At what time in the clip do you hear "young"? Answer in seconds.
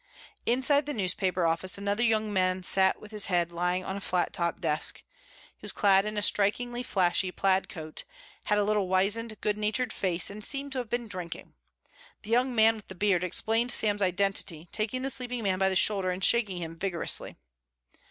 2.01-2.33, 12.31-12.55